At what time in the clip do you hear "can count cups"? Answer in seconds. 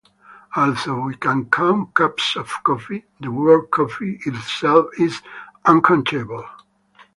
1.15-2.35